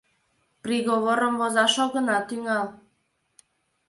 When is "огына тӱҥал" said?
1.83-2.65